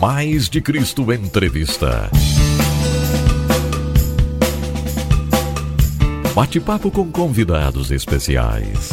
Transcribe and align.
Mais 0.00 0.48
de 0.48 0.60
Cristo 0.60 1.12
Entrevista. 1.12 2.08
Bate-papo 6.32 6.88
com 6.88 7.10
convidados 7.10 7.90
especiais. 7.90 8.90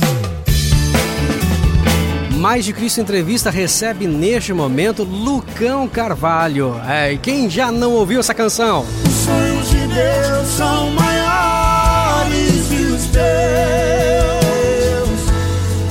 Mais 2.37 2.65
de 2.65 2.73
Cristo 2.73 3.01
Entrevista 3.01 3.51
recebe 3.51 4.07
neste 4.07 4.51
momento 4.51 5.03
Lucão 5.03 5.87
Carvalho. 5.87 6.81
É, 6.87 7.13
e 7.13 7.19
quem 7.19 7.47
já 7.51 7.71
não 7.71 7.91
ouviu 7.91 8.19
essa 8.19 8.33
canção? 8.33 8.83
Os 9.05 9.13
sonhos 9.13 9.69
de 9.69 9.85
Deus 9.85 10.47
são 10.57 10.89
maiores 10.89 12.67
que 12.67 12.81
os 12.81 13.05
teus, 13.05 13.29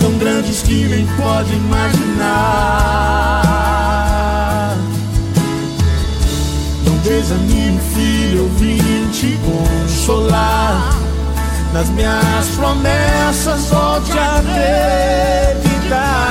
tão 0.01 0.19
grandes 0.19 0.61
que 0.63 0.89
nem 0.89 1.07
pode 1.17 1.53
imaginar. 1.55 3.44
Não 7.05 7.11
desanime, 7.13 7.79
filho, 7.95 8.39
eu 8.39 8.49
vim 8.57 8.79
te 9.13 9.39
consolar. 9.45 10.97
Nas 11.71 11.91
minhas 11.91 12.49
promessas, 12.57 13.67
volte 13.67 14.19
a 14.19 14.39
acreditar. 15.59 16.25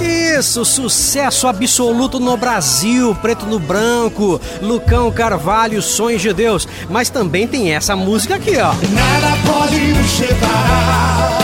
Oh! 0.00 0.02
Isso, 0.02 0.64
sucesso 0.64 1.46
absoluto 1.46 2.18
no 2.18 2.36
Brasil, 2.36 3.14
preto 3.22 3.46
no 3.46 3.60
branco, 3.60 4.40
Lucão 4.60 5.12
Carvalho, 5.12 5.80
Sonhos 5.80 6.20
de 6.20 6.32
Deus. 6.32 6.66
Mas 6.90 7.08
também 7.08 7.46
tem 7.46 7.72
essa 7.72 7.94
música 7.94 8.34
aqui, 8.34 8.56
ó. 8.58 8.74
Nada 8.90 9.36
pode 9.46 9.78
nos 9.78 10.10
separar, 10.10 11.38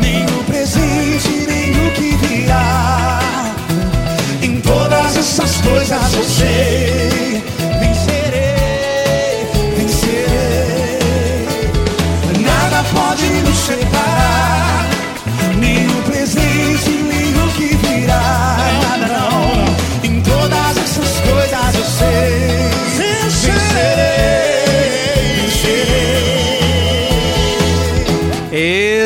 nem 0.00 0.24
o 0.24 0.44
presente, 0.44 1.46
nem 1.46 1.72
o 1.72 1.90
que 1.92 2.16
virá. 2.26 3.21
Essas 5.22 5.60
coisas 5.60 6.14
eu 6.14 6.24
sei, 6.24 7.01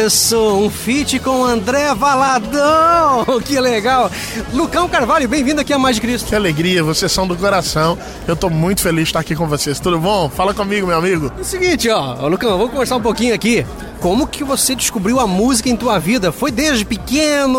Isso, 0.07 0.39
um 0.39 0.71
feat 0.71 1.19
com 1.19 1.45
André 1.45 1.93
Valadão. 1.93 3.27
Que 3.45 3.59
legal. 3.59 4.09
Lucão 4.53 4.89
Carvalho, 4.89 5.29
bem-vindo 5.29 5.61
aqui 5.61 5.73
a 5.73 5.79
Mais 5.79 5.97
de 5.97 6.03
Cristo. 6.03 6.29
Que 6.29 6.35
alegria, 6.37 6.81
vocês 6.81 7.11
são 7.11 7.27
do 7.27 7.35
coração. 7.35 7.99
Eu 8.27 8.37
tô 8.37 8.49
muito 8.49 8.83
feliz 8.83 9.03
de 9.05 9.09
estar 9.09 9.19
aqui 9.19 9.35
com 9.35 9.49
vocês. 9.49 9.81
Tudo 9.81 9.99
bom? 9.99 10.29
Fala 10.29 10.55
comigo, 10.55 10.87
meu 10.87 10.97
amigo. 10.97 11.33
É 11.37 11.41
o 11.41 11.45
seguinte, 11.45 11.91
ó, 11.91 12.29
Lucão, 12.29 12.57
vamos 12.57 12.71
conversar 12.71 12.95
um 12.95 13.01
pouquinho 13.01 13.35
aqui. 13.35 13.67
Como 14.01 14.29
que 14.29 14.45
você 14.45 14.77
descobriu 14.77 15.19
a 15.19 15.27
música 15.27 15.69
em 15.69 15.77
tua 15.77 15.99
vida? 15.99 16.31
Foi 16.31 16.53
desde 16.53 16.85
pequeno? 16.85 17.59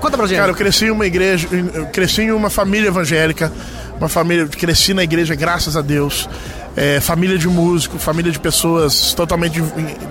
Conta 0.00 0.16
pra 0.16 0.26
gente. 0.26 0.38
Cara, 0.38 0.50
eu 0.50 0.56
cresci 0.56 0.86
em 0.86 0.90
uma 0.90 1.06
igreja, 1.06 1.46
eu 1.52 1.86
cresci 1.86 2.22
em 2.22 2.32
uma 2.32 2.50
família 2.50 2.88
evangélica, 2.88 3.52
uma 3.96 4.08
família, 4.08 4.46
cresci 4.48 4.92
na 4.92 5.04
igreja, 5.04 5.36
graças 5.36 5.76
a 5.76 5.82
Deus. 5.82 6.28
É, 6.76 7.00
família 7.00 7.36
de 7.36 7.48
músico, 7.48 7.98
família 7.98 8.30
de 8.30 8.38
pessoas 8.38 9.12
totalmente, 9.12 9.60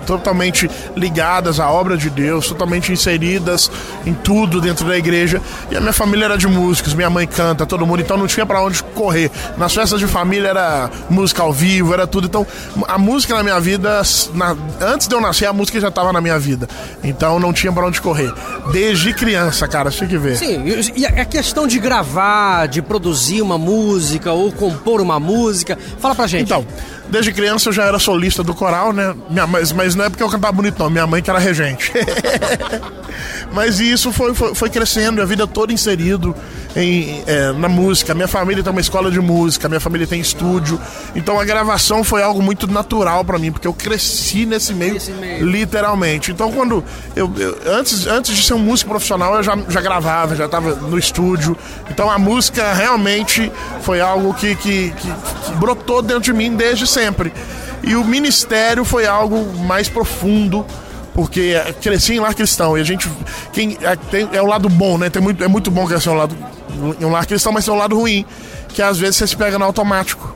totalmente 0.06 0.70
ligadas 0.96 1.58
à 1.58 1.70
obra 1.70 1.96
de 1.96 2.10
Deus, 2.10 2.48
totalmente 2.48 2.92
inseridas 2.92 3.70
em 4.04 4.12
tudo 4.12 4.60
dentro 4.60 4.86
da 4.86 4.96
igreja. 4.96 5.40
E 5.70 5.76
a 5.76 5.80
minha 5.80 5.92
família 5.92 6.26
era 6.26 6.36
de 6.36 6.46
músicos, 6.46 6.92
minha 6.94 7.08
mãe 7.10 7.26
canta, 7.26 7.64
todo 7.64 7.86
mundo, 7.86 8.02
então 8.02 8.16
não 8.16 8.26
tinha 8.26 8.44
pra 8.44 8.62
onde 8.62 8.82
correr. 8.82 9.30
Nas 9.56 9.74
festas 9.74 9.98
de 10.00 10.06
família 10.06 10.48
era 10.48 10.90
música 11.08 11.42
ao 11.42 11.52
vivo, 11.52 11.94
era 11.94 12.06
tudo. 12.06 12.26
Então 12.26 12.46
a 12.86 12.98
música 12.98 13.34
na 13.34 13.42
minha 13.42 13.58
vida, 13.58 14.02
na- 14.34 14.56
antes 14.80 15.08
de 15.08 15.14
eu 15.14 15.20
nascer, 15.20 15.46
a 15.46 15.52
música 15.52 15.80
já 15.80 15.88
estava 15.88 16.12
na 16.12 16.20
minha 16.20 16.38
vida. 16.38 16.68
Então 17.02 17.40
não 17.40 17.52
tinha 17.52 17.72
pra 17.72 17.86
onde 17.86 18.00
correr. 18.00 18.32
Desde 18.70 19.14
criança, 19.14 19.66
cara, 19.66 19.90
tinha 19.90 20.08
que 20.08 20.18
ver. 20.18 20.36
Sim, 20.36 20.62
e 20.94 21.06
a 21.06 21.24
questão 21.24 21.66
de 21.66 21.78
gravar, 21.78 22.66
de 22.68 22.82
produzir 22.82 23.40
uma 23.42 23.56
música 23.56 24.30
ou 24.32 24.52
compor 24.52 25.00
uma 25.00 25.18
música, 25.18 25.78
fala 25.98 26.14
pra 26.14 26.26
gente. 26.26 26.49
Então, 26.50 26.66
desde 27.08 27.32
criança 27.32 27.68
eu 27.68 27.72
já 27.72 27.84
era 27.84 27.96
solista 28.00 28.42
do 28.42 28.52
coral, 28.52 28.92
né? 28.92 29.14
Minha, 29.30 29.46
mas, 29.46 29.70
mas 29.70 29.94
não 29.94 30.04
é 30.06 30.10
porque 30.10 30.20
eu 30.22 30.28
cantava 30.28 30.52
bonito, 30.52 30.80
não. 30.80 30.90
Minha 30.90 31.06
mãe 31.06 31.22
que 31.22 31.30
era 31.30 31.38
regente. 31.38 31.92
mas 33.52 33.78
isso 33.80 34.12
foi, 34.12 34.34
foi, 34.34 34.54
foi 34.54 34.68
crescendo, 34.70 35.20
a 35.22 35.24
vida 35.24 35.46
toda 35.46 35.72
inserido 35.72 36.34
em, 36.74 37.22
é, 37.26 37.52
na 37.52 37.68
música. 37.68 38.14
Minha 38.14 38.28
família 38.28 38.62
tem 38.62 38.70
uma 38.72 38.80
escola 38.80 39.10
de 39.10 39.20
música, 39.20 39.68
minha 39.68 39.80
família 39.80 40.06
tem 40.06 40.20
estúdio. 40.20 40.80
Então 41.14 41.38
a 41.38 41.44
gravação 41.44 42.02
foi 42.04 42.22
algo 42.22 42.42
muito 42.42 42.66
natural 42.66 43.24
pra 43.24 43.38
mim, 43.38 43.50
porque 43.52 43.66
eu 43.66 43.72
cresci 43.72 44.46
nesse 44.46 44.72
meio, 44.74 44.96
meio. 45.20 45.46
literalmente. 45.46 46.30
Então 46.32 46.50
quando 46.52 46.82
eu, 47.16 47.30
eu- 47.36 47.58
antes, 47.74 48.06
antes 48.06 48.36
de 48.36 48.44
ser 48.44 48.54
um 48.54 48.58
músico 48.58 48.90
profissional, 48.90 49.34
eu 49.36 49.42
já, 49.42 49.56
já 49.68 49.80
gravava, 49.80 50.34
já 50.36 50.46
estava 50.46 50.74
no 50.74 50.98
estúdio. 50.98 51.56
Então 51.90 52.10
a 52.10 52.18
música 52.18 52.72
realmente 52.72 53.50
foi 53.82 54.00
algo 54.00 54.32
que, 54.34 54.54
que, 54.56 54.90
que- 54.90 55.12
que 55.46 55.52
brotou 55.58 56.00
dentro 56.02 56.22
de 56.22 56.32
mim 56.32 56.39
desde 56.48 56.86
sempre. 56.86 57.32
E 57.82 57.96
o 57.96 58.04
ministério 58.04 58.84
foi 58.84 59.06
algo 59.06 59.52
mais 59.64 59.88
profundo. 59.88 60.64
Porque 61.12 61.54
eh, 61.56 61.74
cresci 61.80 62.14
em 62.14 62.20
lar 62.20 62.34
cristão 62.34 62.78
e 62.78 62.80
a 62.80 62.84
gente. 62.84 63.10
Quem, 63.52 63.76
é, 63.82 63.96
tem- 63.96 64.28
é 64.32 64.40
o 64.40 64.46
lado 64.46 64.68
bom, 64.68 64.96
né? 64.96 65.10
Tem 65.10 65.20
muito, 65.20 65.42
é 65.42 65.48
muito 65.48 65.68
bom 65.70 65.84
crescer 65.84 66.08
um, 66.08 66.14
lado, 66.14 66.36
em 67.00 67.04
um 67.04 67.10
lar 67.10 67.26
cristão, 67.26 67.52
mas 67.52 67.64
tem 67.64 67.74
um 67.74 67.76
lado 67.76 67.96
ruim. 67.98 68.24
Que 68.68 68.80
às 68.80 68.96
vezes 68.96 69.16
você 69.16 69.26
se 69.26 69.36
pega 69.36 69.58
no 69.58 69.64
automático. 69.64 70.32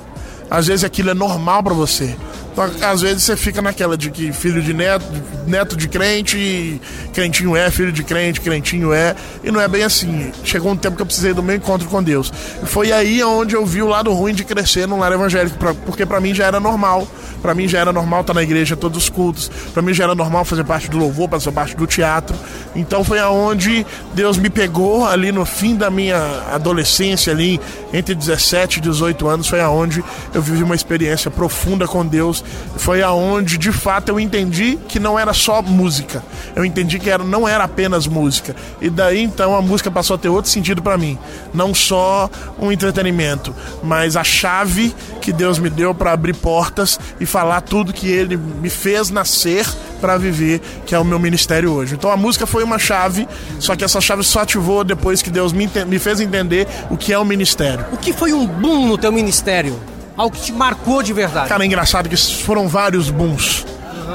Às 0.50 0.66
vezes 0.66 0.84
aquilo 0.84 1.10
é 1.10 1.14
normal 1.14 1.62
pra 1.62 1.72
você. 1.72 2.16
Então, 2.56 2.88
às 2.88 3.00
vezes 3.00 3.24
você 3.24 3.36
fica 3.36 3.60
naquela 3.60 3.96
de 3.98 4.10
que 4.12 4.32
filho 4.32 4.62
de 4.62 4.72
neto, 4.72 5.04
neto 5.44 5.76
de 5.76 5.88
crente, 5.88 6.80
crentinho 7.12 7.56
é, 7.56 7.68
filho 7.68 7.90
de 7.90 8.04
crente, 8.04 8.40
crentinho 8.40 8.92
é. 8.92 9.16
E 9.42 9.50
não 9.50 9.60
é 9.60 9.66
bem 9.66 9.82
assim. 9.82 10.30
Chegou 10.44 10.70
um 10.70 10.76
tempo 10.76 10.94
que 10.94 11.02
eu 11.02 11.06
precisei 11.06 11.34
do 11.34 11.42
meu 11.42 11.56
encontro 11.56 11.88
com 11.88 12.00
Deus. 12.00 12.32
E 12.62 12.66
foi 12.66 12.92
aí 12.92 13.22
onde 13.24 13.56
eu 13.56 13.66
vi 13.66 13.82
o 13.82 13.88
lado 13.88 14.12
ruim 14.12 14.32
de 14.32 14.44
crescer 14.44 14.86
num 14.86 15.00
lar 15.00 15.10
evangélico, 15.10 15.58
pra- 15.58 15.74
porque 15.74 16.06
pra 16.06 16.20
mim 16.20 16.32
já 16.32 16.46
era 16.46 16.60
normal. 16.60 17.08
Pra 17.42 17.54
mim 17.54 17.66
já 17.68 17.80
era 17.80 17.92
normal 17.92 18.20
estar 18.20 18.32
na 18.34 18.42
igreja 18.42 18.76
todos 18.76 19.02
os 19.02 19.08
cultos. 19.10 19.50
Pra 19.72 19.82
mim 19.82 19.92
já 19.92 20.04
era 20.04 20.14
normal 20.14 20.44
fazer 20.44 20.62
parte 20.64 20.88
do 20.88 20.96
louvor, 20.96 21.28
fazer 21.28 21.50
parte 21.50 21.76
do 21.76 21.86
teatro. 21.88 22.36
Então 22.76 23.02
foi 23.02 23.18
aonde 23.18 23.84
Deus 24.14 24.38
me 24.38 24.48
pegou 24.48 25.04
ali 25.04 25.32
no 25.32 25.44
fim 25.44 25.74
da 25.74 25.90
minha 25.90 26.16
adolescência 26.52 27.32
ali, 27.32 27.60
entre 27.92 28.14
17 28.14 28.78
e 28.78 28.80
18 28.80 29.26
anos, 29.28 29.48
foi 29.48 29.60
aonde 29.60 30.02
eu 30.32 30.40
vivi 30.40 30.62
uma 30.62 30.74
experiência 30.74 31.30
profunda 31.30 31.86
com 31.86 32.06
Deus. 32.06 32.43
Foi 32.76 33.02
aonde 33.02 33.56
de 33.56 33.72
fato 33.72 34.08
eu 34.08 34.20
entendi 34.20 34.78
que 34.88 34.98
não 34.98 35.18
era 35.18 35.32
só 35.32 35.62
música. 35.62 36.22
Eu 36.54 36.64
entendi 36.64 36.98
que 36.98 37.10
era, 37.10 37.24
não 37.24 37.46
era 37.46 37.64
apenas 37.64 38.06
música. 38.06 38.54
E 38.80 38.88
daí 38.90 39.22
então 39.22 39.54
a 39.54 39.62
música 39.62 39.90
passou 39.90 40.16
a 40.16 40.18
ter 40.18 40.28
outro 40.28 40.50
sentido 40.50 40.82
pra 40.82 40.96
mim, 40.98 41.18
não 41.52 41.74
só 41.74 42.30
um 42.58 42.70
entretenimento, 42.70 43.54
mas 43.82 44.16
a 44.16 44.24
chave 44.24 44.94
que 45.20 45.32
Deus 45.32 45.58
me 45.58 45.70
deu 45.70 45.94
pra 45.94 46.12
abrir 46.12 46.34
portas 46.34 46.98
e 47.18 47.26
falar 47.26 47.60
tudo 47.60 47.92
que 47.92 48.08
ele 48.08 48.36
me 48.36 48.70
fez 48.70 49.10
nascer 49.10 49.66
pra 50.00 50.18
viver, 50.18 50.60
que 50.84 50.94
é 50.94 50.98
o 50.98 51.04
meu 51.04 51.18
ministério 51.18 51.72
hoje. 51.72 51.94
Então 51.94 52.10
a 52.10 52.16
música 52.16 52.46
foi 52.46 52.62
uma 52.62 52.78
chave, 52.78 53.26
só 53.58 53.74
que 53.74 53.84
essa 53.84 54.00
chave 54.00 54.22
só 54.22 54.40
ativou 54.40 54.84
depois 54.84 55.22
que 55.22 55.30
Deus 55.30 55.52
me, 55.52 55.70
me 55.86 55.98
fez 55.98 56.20
entender 56.20 56.68
o 56.90 56.96
que 56.96 57.12
é 57.12 57.18
o 57.18 57.24
ministério. 57.24 57.86
O 57.92 57.96
que 57.96 58.12
foi 58.12 58.32
um 58.32 58.46
boom 58.46 58.86
no 58.86 58.98
teu 58.98 59.10
ministério? 59.10 59.80
Algo 60.16 60.36
que 60.36 60.42
te 60.42 60.52
marcou 60.52 61.02
de 61.02 61.12
verdade? 61.12 61.48
Cara, 61.48 61.62
é 61.64 61.66
engraçado 61.66 62.08
que 62.08 62.16
foram 62.16 62.68
vários 62.68 63.10
booms, 63.10 63.66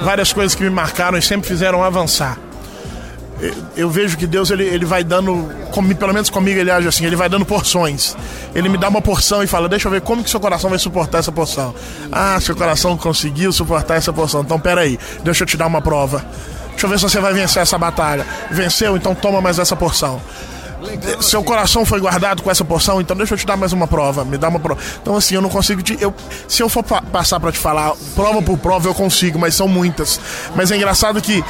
várias 0.03 0.31
coisas 0.31 0.55
que 0.55 0.63
me 0.63 0.69
marcaram 0.69 1.17
e 1.17 1.21
sempre 1.21 1.47
fizeram 1.47 1.83
avançar. 1.83 2.37
Eu- 3.75 3.89
vejo 3.89 4.17
que 4.17 4.27
Deus 4.27 4.49
ele, 4.51 4.63
ele 4.65 4.85
vai 4.85 5.01
dando, 5.01 5.49
comi- 5.71 5.95
pelo 5.95 6.13
menos 6.13 6.29
comigo 6.29 6.59
ele 6.59 6.69
age 6.69 6.89
assim, 6.89 7.05
ele 7.05 7.15
vai 7.15 7.29
dando 7.29 7.45
porções. 7.45 8.13
Ele 8.53 8.67
me 8.67 8.77
dá 8.77 8.89
uma 8.89 9.01
porção 9.01 9.41
e 9.41 9.47
fala: 9.47 9.69
Deixa 9.69 9.87
eu 9.87 9.91
ver 9.93 10.01
como 10.01 10.21
que 10.23 10.29
seu 10.29 10.41
coração 10.41 10.69
vai 10.69 10.77
suportar 10.77 11.19
essa 11.19 11.31
porção. 11.31 11.73
Ah, 12.11 12.37
seu 12.41 12.53
coração 12.53 12.97
conseguiu 12.97 13.53
suportar 13.53 13.95
essa 13.95 14.11
porção. 14.11 14.41
Então 14.41 14.59
peraí, 14.59 14.99
deixa 15.23 15.43
eu 15.43 15.47
te 15.47 15.55
dar 15.55 15.67
uma 15.67 15.81
prova. 15.81 16.25
Deixa 16.71 16.85
eu 16.85 16.89
ver 16.89 16.97
se 16.99 17.03
você 17.03 17.19
vai 17.21 17.33
vencer 17.33 17.61
essa 17.61 17.77
batalha. 17.77 18.25
Venceu? 18.51 18.97
Então 18.97 19.15
toma 19.15 19.39
mais 19.39 19.57
essa 19.57 19.75
porção. 19.75 20.21
Seu 21.21 21.43
coração 21.43 21.85
foi 21.85 21.99
guardado 21.99 22.41
com 22.41 22.49
essa 22.49 22.63
porção, 22.63 23.01
então 23.01 23.15
deixa 23.15 23.33
eu 23.33 23.37
te 23.37 23.45
dar 23.45 23.57
mais 23.57 23.73
uma 23.73 23.87
prova. 23.87 24.23
Me 24.23 24.37
dá 24.37 24.47
uma 24.49 24.59
prova. 24.59 24.79
Então, 25.01 25.15
assim, 25.15 25.35
eu 25.35 25.41
não 25.41 25.49
consigo 25.49 25.81
te. 25.81 25.97
Eu, 25.99 26.13
se 26.47 26.61
eu 26.63 26.69
for 26.69 26.83
pa- 26.83 27.01
passar 27.01 27.39
pra 27.39 27.51
te 27.51 27.57
falar, 27.59 27.93
prova 28.15 28.41
por 28.41 28.57
prova, 28.57 28.87
eu 28.87 28.93
consigo, 28.95 29.37
mas 29.37 29.55
são 29.55 29.67
muitas. 29.67 30.19
Mas 30.55 30.71
é 30.71 30.75
engraçado 30.77 31.21
que 31.21 31.43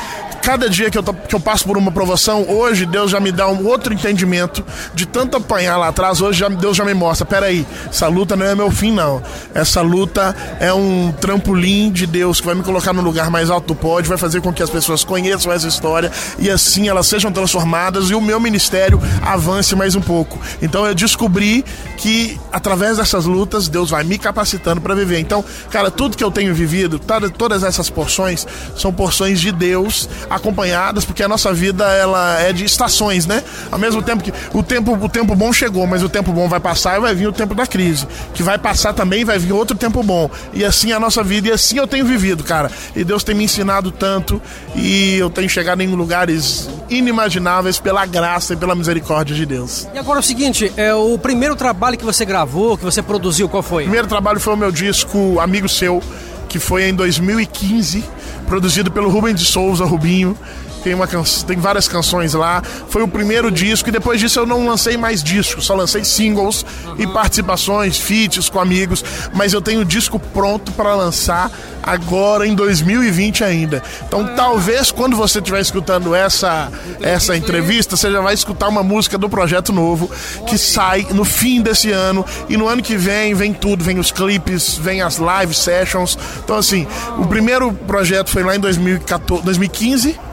cada 0.49 0.67
dia 0.67 0.89
que 0.89 0.97
eu, 0.97 1.03
tô, 1.03 1.13
que 1.13 1.35
eu 1.35 1.39
passo 1.39 1.63
por 1.63 1.77
uma 1.77 1.91
provação, 1.91 2.43
hoje 2.49 2.83
Deus 2.83 3.11
já 3.11 3.19
me 3.19 3.31
dá 3.31 3.47
um 3.47 3.67
outro 3.67 3.93
entendimento 3.93 4.65
de 4.95 5.05
tanto 5.05 5.37
apanhar 5.37 5.77
lá 5.77 5.89
atrás. 5.89 6.21
Hoje 6.21 6.39
já, 6.39 6.49
Deus 6.49 6.75
já 6.75 6.83
me 6.83 6.95
mostra: 6.95 7.23
peraí, 7.23 7.67
essa 7.87 8.07
luta 8.07 8.35
não 8.35 8.47
é 8.47 8.55
meu 8.55 8.71
fim, 8.71 8.91
não. 8.91 9.21
Essa 9.53 9.81
luta 9.81 10.35
é 10.59 10.73
um 10.73 11.11
trampolim 11.11 11.91
de 11.91 12.07
Deus 12.07 12.39
que 12.39 12.47
vai 12.47 12.55
me 12.55 12.63
colocar 12.63 12.93
no 12.93 13.01
lugar 13.03 13.29
mais 13.29 13.51
alto 13.51 13.67
do 13.67 13.75
pódio, 13.75 14.09
vai 14.09 14.17
fazer 14.17 14.41
com 14.41 14.51
que 14.51 14.63
as 14.63 14.71
pessoas 14.71 15.03
conheçam 15.03 15.53
essa 15.53 15.67
história 15.67 16.11
e 16.39 16.49
assim 16.49 16.87
elas 16.87 17.05
sejam 17.05 17.31
transformadas 17.31 18.09
e 18.09 18.15
o 18.15 18.21
meu 18.21 18.39
ministério 18.39 18.99
avance 19.21 19.75
mais 19.75 19.93
um 19.93 20.01
pouco. 20.01 20.39
Então 20.63 20.83
eu 20.83 20.95
descobri 20.95 21.63
que 21.95 22.39
através 22.51 22.97
dessas 22.97 23.25
lutas 23.25 23.67
Deus 23.67 23.91
vai 23.91 24.03
me 24.03 24.17
capacitando 24.17 24.81
para 24.81 24.95
viver. 24.95 25.19
Então, 25.19 25.45
cara, 25.69 25.91
tudo 25.91 26.17
que 26.17 26.23
eu 26.23 26.31
tenho 26.31 26.55
vivido, 26.55 26.97
todas 27.37 27.61
essas 27.61 27.87
porções 27.87 28.47
são 28.75 28.91
porções 28.91 29.39
de 29.39 29.51
Deus 29.51 30.09
acompanhadas, 30.39 31.05
porque 31.05 31.21
a 31.21 31.27
nossa 31.27 31.53
vida 31.53 31.85
ela 31.85 32.39
é 32.39 32.51
de 32.51 32.65
estações, 32.65 33.25
né? 33.25 33.43
Ao 33.71 33.77
mesmo 33.77 34.01
tempo 34.01 34.23
que 34.23 34.33
o 34.53 34.63
tempo, 34.63 34.93
o 34.93 35.09
tempo 35.09 35.35
bom 35.35 35.53
chegou, 35.53 35.85
mas 35.85 36.01
o 36.01 36.09
tempo 36.09 36.31
bom 36.31 36.47
vai 36.47 36.59
passar 36.59 36.97
e 36.97 37.01
vai 37.01 37.13
vir 37.13 37.27
o 37.27 37.31
tempo 37.31 37.53
da 37.53 37.67
crise, 37.67 38.07
que 38.33 38.41
vai 38.41 38.57
passar 38.57 38.93
também, 38.93 39.23
vai 39.23 39.37
vir 39.37 39.53
outro 39.53 39.77
tempo 39.77 40.01
bom. 40.01 40.29
E 40.53 40.65
assim 40.65 40.91
é 40.91 40.95
a 40.95 40.99
nossa 40.99 41.23
vida 41.23 41.49
e 41.49 41.51
assim 41.51 41.77
eu 41.77 41.87
tenho 41.87 42.05
vivido, 42.05 42.43
cara. 42.43 42.71
E 42.95 43.03
Deus 43.03 43.23
tem 43.23 43.35
me 43.35 43.43
ensinado 43.43 43.91
tanto 43.91 44.41
e 44.75 45.17
eu 45.17 45.29
tenho 45.29 45.49
chegado 45.49 45.81
em 45.81 45.87
lugares 45.87 46.69
inimagináveis 46.89 47.79
pela 47.79 48.05
graça 48.05 48.53
e 48.53 48.57
pela 48.57 48.73
misericórdia 48.73 49.35
de 49.35 49.45
Deus. 49.45 49.87
E 49.93 49.97
agora 49.97 50.19
é 50.19 50.21
o 50.21 50.23
seguinte, 50.23 50.71
é 50.75 50.93
o 50.93 51.17
primeiro 51.17 51.55
trabalho 51.55 51.97
que 51.97 52.05
você 52.05 52.25
gravou, 52.25 52.77
que 52.77 52.83
você 52.83 53.01
produziu, 53.01 53.47
qual 53.47 53.61
foi? 53.61 53.83
O 53.83 53.85
primeiro 53.85 54.07
trabalho 54.07 54.39
foi 54.39 54.53
o 54.53 54.57
meu 54.57 54.71
disco 54.71 55.39
Amigo 55.39 55.67
Seu, 55.67 56.01
que 56.49 56.59
foi 56.59 56.83
em 56.83 56.93
2015, 56.93 58.03
produzido 58.47 58.91
pelo 58.91 59.09
Rubens 59.09 59.39
de 59.39 59.45
Souza, 59.45 59.85
Rubinho. 59.85 60.35
Tem, 60.83 60.93
uma 60.93 61.07
can... 61.07 61.23
tem 61.45 61.57
várias 61.57 61.87
canções 61.87 62.33
lá. 62.33 62.61
Foi 62.89 63.01
o 63.01 63.07
primeiro 63.07 63.51
disco 63.51 63.89
e 63.89 63.91
depois 63.91 64.19
disso 64.19 64.39
eu 64.39 64.45
não 64.45 64.65
lancei 64.65 64.97
mais 64.97 65.23
discos, 65.23 65.65
só 65.65 65.75
lancei 65.75 66.03
singles 66.03 66.65
uhum. 66.85 66.95
e 66.97 67.07
participações, 67.07 67.97
feats 67.97 68.49
com 68.49 68.59
amigos. 68.59 69.03
Mas 69.33 69.53
eu 69.53 69.61
tenho 69.61 69.81
o 69.81 69.85
disco 69.85 70.19
pronto 70.19 70.71
para 70.71 70.95
lançar 70.95 71.51
agora 71.83 72.47
em 72.47 72.53
2020 72.53 73.43
ainda. 73.43 73.83
Então 74.07 74.21
ah. 74.25 74.33
talvez 74.35 74.91
quando 74.91 75.15
você 75.15 75.39
estiver 75.39 75.61
escutando 75.61 76.13
essa, 76.13 76.71
essa 77.01 77.35
entrevista, 77.35 77.95
você 77.95 78.11
já 78.11 78.21
vai 78.21 78.33
escutar 78.33 78.67
uma 78.67 78.83
música 78.83 79.17
do 79.17 79.29
projeto 79.29 79.73
novo 79.73 80.09
que 80.47 80.57
sai 80.57 81.07
no 81.11 81.25
fim 81.25 81.61
desse 81.61 81.91
ano. 81.91 82.25
E 82.47 82.57
no 82.57 82.67
ano 82.67 82.81
que 82.81 82.95
vem, 82.95 83.33
vem 83.33 83.53
tudo, 83.53 83.83
vem 83.83 83.99
os 83.99 84.11
clipes, 84.11 84.77
vem 84.77 85.01
as 85.01 85.17
live 85.17 85.53
sessions. 85.53 86.17
Então 86.43 86.57
assim, 86.57 86.87
o 87.17 87.25
primeiro 87.25 87.73
projeto 87.73 88.29
foi 88.29 88.43
lá 88.43 88.55
em 88.55 88.59
2014, 88.59 89.43
2015 89.43 90.28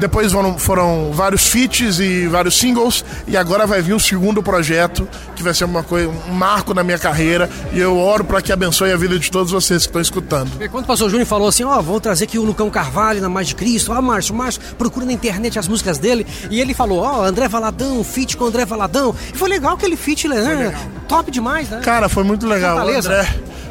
depois 0.00 0.32
foram, 0.32 0.58
foram 0.58 1.12
vários 1.12 1.46
feats 1.46 2.00
e 2.00 2.26
vários 2.26 2.58
singles. 2.58 3.04
E 3.28 3.36
agora 3.36 3.66
vai 3.66 3.82
vir 3.82 3.94
um 3.94 3.98
segundo 3.98 4.42
projeto 4.42 5.06
que 5.36 5.42
vai 5.42 5.54
ser 5.54 5.64
uma 5.64 5.82
coisa, 5.82 6.08
um 6.08 6.32
marco 6.32 6.74
na 6.74 6.82
minha 6.82 6.98
carreira. 6.98 7.48
E 7.72 7.78
eu 7.78 7.96
oro 7.96 8.24
para 8.24 8.40
que 8.40 8.50
abençoe 8.50 8.90
a 8.90 8.96
vida 8.96 9.18
de 9.18 9.30
todos 9.30 9.52
vocês 9.52 9.82
que 9.82 9.88
estão 9.88 10.00
escutando. 10.00 10.50
E 10.60 10.68
quando 10.68 10.84
o 10.84 10.86
pastor 10.86 11.10
Júnior 11.10 11.26
falou 11.26 11.48
assim: 11.48 11.62
Ó, 11.62 11.78
oh, 11.78 11.82
vou 11.82 12.00
trazer 12.00 12.24
aqui 12.24 12.38
o 12.38 12.44
Lucão 12.44 12.70
Carvalho 12.70 13.20
na 13.20 13.28
Mais 13.28 13.48
de 13.48 13.54
Cristo. 13.54 13.92
Ó, 13.92 13.98
oh, 13.98 14.02
Márcio, 14.02 14.34
Márcio, 14.34 14.60
procura 14.78 15.04
na 15.04 15.12
internet 15.12 15.58
as 15.58 15.68
músicas 15.68 15.98
dele. 15.98 16.26
E 16.50 16.60
ele 16.60 16.74
falou: 16.74 17.00
Ó, 17.00 17.20
oh, 17.20 17.22
André 17.22 17.46
Valadão, 17.46 18.02
feat 18.02 18.36
com 18.36 18.46
André 18.46 18.64
Valadão. 18.64 19.14
E 19.32 19.36
foi 19.36 19.48
legal 19.48 19.74
aquele 19.74 19.96
feat, 19.96 20.26
né? 20.26 20.74
Top 21.06 21.30
demais, 21.30 21.68
né? 21.68 21.80
Cara, 21.80 22.08
foi 22.08 22.24
muito 22.24 22.46
legal. 22.46 22.78
André. 22.78 23.26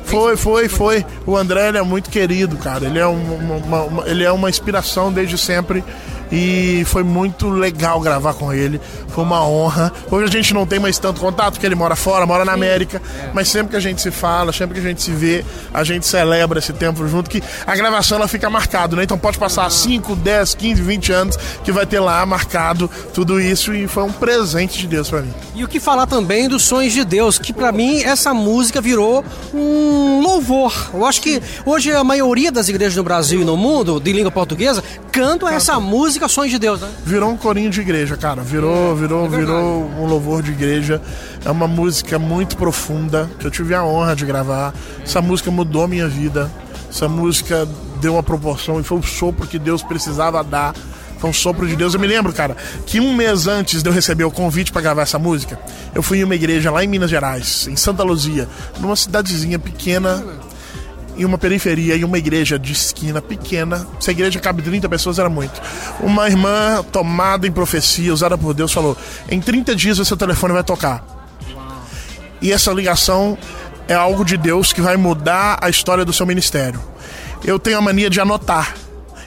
Foi, 0.09 0.35
foi, 0.35 0.67
foi. 0.67 1.05
O 1.25 1.37
André 1.37 1.69
é 1.69 1.81
muito 1.83 2.09
querido, 2.09 2.57
cara. 2.57 2.85
Ele 2.85 2.97
é, 2.97 3.05
uma, 3.05 3.55
uma, 3.57 3.83
uma, 3.83 4.09
ele 4.09 4.23
é 4.23 4.31
uma 4.31 4.49
inspiração 4.49 5.13
desde 5.13 5.37
sempre 5.37 5.83
e 6.31 6.83
foi 6.85 7.03
muito 7.03 7.49
legal 7.49 7.99
gravar 7.99 8.33
com 8.33 8.53
ele. 8.53 8.79
Foi 9.09 9.23
uma 9.23 9.45
honra. 9.45 9.91
Hoje 10.09 10.25
a 10.25 10.31
gente 10.31 10.53
não 10.53 10.65
tem 10.65 10.79
mais 10.79 10.97
tanto 10.97 11.19
contato, 11.19 11.53
porque 11.53 11.65
ele 11.65 11.75
mora 11.75 11.95
fora, 11.95 12.25
mora 12.25 12.45
na 12.45 12.53
América, 12.53 13.01
é. 13.19 13.29
mas 13.33 13.49
sempre 13.49 13.71
que 13.71 13.75
a 13.75 13.79
gente 13.79 14.01
se 14.01 14.11
fala, 14.11 14.51
sempre 14.51 14.75
que 14.75 14.85
a 14.85 14.89
gente 14.89 15.01
se 15.01 15.11
vê, 15.11 15.43
a 15.73 15.83
gente 15.83 16.05
celebra 16.05 16.59
esse 16.59 16.73
tempo 16.73 17.07
junto, 17.07 17.29
que 17.29 17.41
a 17.65 17.75
gravação 17.75 18.17
ela 18.17 18.27
fica 18.27 18.49
marcado, 18.49 18.95
né? 18.95 19.03
Então 19.03 19.17
pode 19.17 19.37
passar 19.37 19.69
5, 19.69 20.15
10, 20.15 20.55
15, 20.55 20.81
20 20.81 21.11
anos 21.11 21.37
que 21.63 21.71
vai 21.71 21.85
ter 21.85 21.99
lá 21.99 22.25
marcado 22.25 22.89
tudo 23.13 23.39
isso 23.39 23.73
e 23.73 23.87
foi 23.87 24.03
um 24.03 24.11
presente 24.11 24.79
de 24.79 24.87
Deus 24.87 25.09
para 25.09 25.21
mim. 25.21 25.33
E 25.55 25.63
o 25.63 25.67
que 25.67 25.79
falar 25.79 26.05
também 26.05 26.47
dos 26.47 26.63
sonhos 26.63 26.93
de 26.93 27.03
Deus, 27.03 27.39
que 27.39 27.51
para 27.51 27.71
mim 27.71 28.01
essa 28.03 28.33
música 28.33 28.79
virou 28.81 29.23
um 29.53 30.21
louvor. 30.21 30.89
Eu 30.93 31.05
acho 31.05 31.21
que 31.21 31.41
hoje 31.65 31.91
a 31.91 32.03
maioria 32.03 32.51
das 32.51 32.69
igrejas 32.69 32.95
no 32.95 33.03
Brasil 33.03 33.41
e 33.41 33.45
no 33.45 33.57
mundo 33.57 33.99
de 33.99 34.11
língua 34.13 34.31
portuguesa 34.31 34.83
cantam 35.11 35.49
essa 35.49 35.79
música 35.79 36.18
Sonhos 36.27 36.51
de 36.51 36.59
Deus, 36.59 36.81
né? 36.81 36.89
Virou 37.05 37.29
um 37.29 37.37
corinho 37.37 37.69
de 37.69 37.81
igreja, 37.81 38.17
cara. 38.17 38.41
Virou, 38.41 38.91
é, 38.91 38.95
virou, 38.95 39.25
é 39.25 39.29
virou 39.29 39.91
um 39.97 40.05
louvor 40.05 40.41
de 40.41 40.51
igreja. 40.51 41.01
É 41.45 41.51
uma 41.51 41.67
música 41.67 42.19
muito 42.19 42.57
profunda 42.57 43.29
que 43.39 43.45
eu 43.45 43.51
tive 43.51 43.73
a 43.73 43.83
honra 43.83 44.15
de 44.15 44.25
gravar. 44.25 44.73
Essa 45.03 45.21
música 45.21 45.49
mudou 45.49 45.87
minha 45.87 46.07
vida. 46.07 46.51
Essa 46.89 47.07
música 47.07 47.67
deu 48.01 48.13
uma 48.13 48.23
proporção 48.23 48.79
e 48.79 48.83
foi 48.83 48.97
o 48.97 49.03
sopro 49.03 49.47
que 49.47 49.59
Deus 49.59 49.83
precisava 49.83 50.43
dar. 50.43 50.73
Foi 51.19 51.29
um 51.29 51.33
sopro 51.33 51.67
de 51.67 51.75
Deus. 51.75 51.93
Eu 51.93 51.99
me 51.99 52.07
lembro, 52.07 52.31
cara, 52.31 52.55
que 52.85 52.99
um 52.99 53.13
mês 53.13 53.45
antes 53.45 53.83
de 53.83 53.89
eu 53.89 53.93
receber 53.93 54.23
o 54.23 54.31
convite 54.31 54.71
para 54.71 54.81
gravar 54.81 55.01
essa 55.01 55.19
música, 55.19 55.59
eu 55.93 56.01
fui 56.01 56.19
em 56.19 56.23
uma 56.23 56.35
igreja 56.35 56.71
lá 56.71 56.83
em 56.83 56.87
Minas 56.87 57.09
Gerais, 57.09 57.67
em 57.67 57.75
Santa 57.75 58.03
Luzia, 58.03 58.47
numa 58.79 58.95
cidadezinha 58.95 59.59
pequena 59.59 60.23
em 61.19 61.25
uma 61.25 61.37
periferia, 61.37 61.97
em 61.97 62.05
uma 62.05 62.17
igreja 62.17 62.57
de 62.57 62.71
esquina 62.71 63.21
pequena. 63.21 63.85
Se 63.99 64.09
a 64.09 64.13
igreja 64.13 64.39
cabe 64.39 64.61
30 64.61 64.87
pessoas, 64.87 65.19
era 65.19 65.29
muito. 65.29 65.61
Uma 65.99 66.27
irmã 66.29 66.81
tomada 66.91 67.45
em 67.45 67.51
profecia, 67.51 68.13
usada 68.13 68.37
por 68.37 68.53
Deus, 68.53 68.71
falou: 68.71 68.97
em 69.29 69.41
30 69.41 69.75
dias 69.75 69.99
o 69.99 70.05
seu 70.05 70.15
telefone 70.15 70.53
vai 70.53 70.63
tocar. 70.63 71.03
E 72.41 72.53
essa 72.53 72.71
ligação 72.71 73.37
é 73.85 73.93
algo 73.93 74.23
de 74.23 74.37
Deus 74.37 74.71
que 74.71 74.81
vai 74.81 74.95
mudar 74.95 75.59
a 75.61 75.69
história 75.69 76.05
do 76.05 76.13
seu 76.13 76.25
ministério. 76.25 76.79
Eu 77.43 77.59
tenho 77.59 77.77
a 77.77 77.81
mania 77.81 78.09
de 78.09 78.21
anotar. 78.21 78.75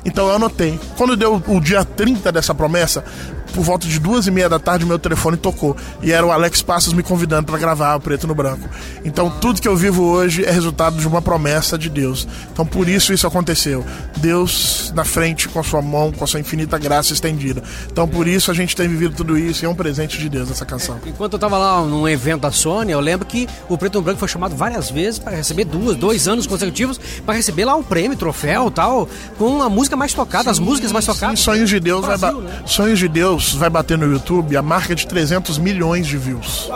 Então 0.03 0.29
eu 0.29 0.35
anotei. 0.35 0.81
Quando 0.97 1.15
deu 1.15 1.43
o 1.47 1.61
dia 1.61 1.85
30 1.85 2.33
dessa 2.33 2.55
promessa, 2.55 3.05
por 3.53 3.63
volta 3.63 3.87
de 3.87 3.99
duas 3.99 4.27
e 4.27 4.31
meia 4.31 4.49
da 4.49 4.59
tarde, 4.59 4.85
meu 4.85 4.99
telefone 4.99 5.37
tocou. 5.37 5.77
E 6.03 6.11
era 6.11 6.25
o 6.25 6.33
Alex 6.33 6.63
Passos 6.63 6.93
me 6.93 7.03
convidando 7.03 7.47
para 7.47 7.59
gravar 7.59 7.97
o 7.97 8.01
Preto 8.01 8.27
no 8.27 8.35
Branco. 8.35 8.69
Então, 9.05 9.31
tudo 9.31 9.61
que 9.61 9.69
eu 9.69 9.77
vivo 9.77 10.03
hoje 10.03 10.45
é 10.45 10.51
resultado 10.51 10.97
de 10.97 11.07
uma 11.07 11.23
promessa 11.23 11.79
de 11.79 11.89
Deus. 11.89 12.27
Então, 12.53 12.67
por 12.67 12.89
isso 12.89 13.13
isso 13.13 13.27
aconteceu. 13.27 13.85
Deus 14.17 14.93
na 14.95 15.05
frente 15.05 15.49
com 15.49 15.61
a 15.61 15.63
sua 15.63 15.83
mão, 15.83 16.13
com 16.13 16.25
a 16.25 16.27
sua 16.27 16.41
infinita 16.41 16.79
graça 16.79 17.13
estendida. 17.13 17.63
Então, 17.91 18.09
por 18.09 18.27
isso 18.27 18.51
a 18.51 18.55
gente 18.55 18.75
tem 18.75 18.89
vivido 18.89 19.15
tudo 19.15 19.39
isso 19.39 19.65
e 19.65 19.67
é 19.67 19.69
um 19.69 19.75
presente 19.75 20.19
de 20.19 20.29
Deus 20.29 20.51
essa 20.51 20.65
canção. 20.65 20.99
Enquanto 21.07 21.35
eu 21.35 21.37
estava 21.37 21.59
lá 21.59 21.83
num 21.83 22.09
evento 22.09 22.43
da 22.43 22.53
Sony, 22.53 22.93
eu 22.93 23.01
lembro 23.01 23.27
que 23.27 23.49
o 23.69 23.77
Preto 23.77 23.97
no 23.97 24.03
Branco 24.03 24.19
foi 24.19 24.29
chamado 24.29 24.57
várias 24.57 24.91
vezes 24.91 25.19
para 25.19 25.37
receber 25.37 25.65
duas, 25.65 25.97
dois 25.97 26.27
anos 26.29 26.47
consecutivos 26.47 27.01
para 27.25 27.35
receber 27.35 27.65
lá 27.65 27.75
um 27.75 27.83
prêmio, 27.83 28.17
troféu 28.17 28.71
tal, 28.71 29.09
com 29.39 29.63
a 29.63 29.69
música 29.69 29.97
mais 29.97 30.13
tocada, 30.13 30.45
sim, 30.45 30.51
as 30.51 30.59
músicas 30.59 30.93
mais 30.93 31.05
tocadas. 31.05 31.39
Sim, 31.39 31.45
Sonhos 31.45 31.71
de 31.71 31.81
Deus 31.81 32.05
Brasil, 32.05 32.41
vai 32.41 32.43
né? 32.43 32.63
Sonhos 32.67 32.99
de 32.99 33.09
Deus 33.09 33.42
vai 33.55 33.71
bater 33.71 33.99
no 33.99 34.11
YouTube 34.11 34.57
a 34.57 34.63
marca 34.63 34.95
de 34.95 35.07
300 35.07 35.59
milhões 35.59 36.07
de 36.07 36.17
views. 36.17 36.71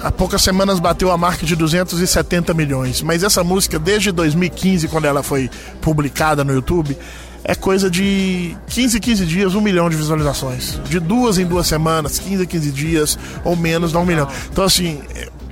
Há 0.00 0.10
poucas 0.10 0.42
semanas 0.42 0.80
bateu 0.80 1.12
a 1.12 1.16
marca 1.16 1.46
de 1.46 1.54
270 1.54 2.52
milhões. 2.52 3.02
Mas 3.02 3.22
essa 3.22 3.44
música, 3.44 3.78
desde 3.78 4.10
2015, 4.10 4.88
quando 4.88 5.04
ela 5.04 5.22
foi 5.22 5.48
publicada 5.80 6.42
no 6.42 6.52
YouTube, 6.52 6.96
é 7.44 7.54
coisa 7.54 7.88
de 7.88 8.56
15 8.66 8.98
15 8.98 9.24
dias, 9.26 9.54
um 9.54 9.60
milhão 9.60 9.88
de 9.88 9.96
visualizações. 9.96 10.80
De 10.88 10.98
duas 10.98 11.38
em 11.38 11.46
duas 11.46 11.68
semanas, 11.68 12.18
15 12.18 12.46
15 12.46 12.70
dias 12.72 13.18
ou 13.44 13.54
menos, 13.54 13.92
dá 13.92 14.00
um 14.00 14.04
milhão. 14.04 14.28
Então, 14.50 14.64
assim, 14.64 15.00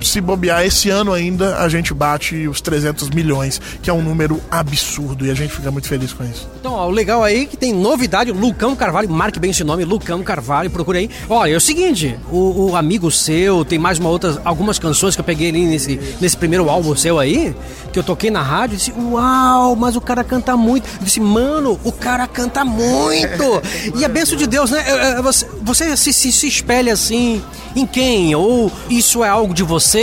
se 0.07 0.21
bobear 0.21 0.65
esse 0.65 0.89
ano 0.89 1.13
ainda, 1.13 1.57
a 1.57 1.69
gente 1.69 1.93
bate 1.93 2.47
os 2.47 2.61
300 2.61 3.09
milhões, 3.09 3.61
que 3.81 3.89
é 3.89 3.93
um 3.93 4.01
número 4.01 4.41
absurdo 4.49 5.25
e 5.25 5.31
a 5.31 5.33
gente 5.33 5.53
fica 5.53 5.71
muito 5.71 5.87
feliz 5.87 6.13
com 6.13 6.23
isso. 6.23 6.47
Então, 6.59 6.73
ó, 6.73 6.87
o 6.87 6.91
legal 6.91 7.23
aí 7.23 7.43
é 7.43 7.45
que 7.45 7.57
tem 7.57 7.73
novidade, 7.73 8.31
Lucão 8.31 8.75
Carvalho, 8.75 9.09
marque 9.09 9.39
bem 9.39 9.51
esse 9.51 9.63
nome, 9.63 9.85
Lucão 9.85 10.23
Carvalho, 10.23 10.69
procure 10.69 10.99
aí. 10.99 11.09
Olha, 11.29 11.53
é 11.53 11.57
o 11.57 11.61
seguinte, 11.61 12.17
o, 12.29 12.69
o, 12.69 12.75
amigo 12.75 13.09
seu, 13.11 13.63
tem 13.63 13.79
mais 13.79 13.99
uma 13.99 14.09
outra, 14.09 14.41
algumas 14.43 14.79
canções 14.79 15.15
que 15.15 15.21
eu 15.21 15.25
peguei 15.25 15.49
ali 15.49 15.65
nesse, 15.65 15.99
nesse 16.19 16.37
primeiro 16.37 16.69
álbum 16.69 16.95
seu 16.95 17.19
aí, 17.19 17.55
que 17.91 17.99
eu 17.99 18.03
toquei 18.03 18.29
na 18.29 18.41
rádio, 18.41 18.75
e 18.75 18.77
disse, 18.77 18.93
uau, 18.97 19.75
mas 19.75 19.95
o 19.95 20.01
cara 20.01 20.23
canta 20.23 20.55
muito. 20.57 20.87
Eu 20.99 21.05
disse, 21.05 21.19
mano, 21.19 21.79
o 21.83 21.91
cara 21.91 22.27
canta 22.27 22.63
muito! 22.65 23.61
e 23.95 24.03
a 24.03 24.07
benção 24.07 24.37
de 24.37 24.47
Deus, 24.47 24.71
né? 24.71 24.83
É, 24.85 25.07
é, 25.19 25.21
você, 25.21 25.47
você 25.61 25.97
se, 25.97 26.13
se, 26.13 26.31
se 26.31 26.47
espelha 26.47 26.93
assim 26.93 27.41
em 27.75 27.85
quem? 27.85 28.33
Ou 28.35 28.71
isso 28.89 29.23
é 29.23 29.29
algo 29.29 29.53
de 29.53 29.63
você? 29.63 29.94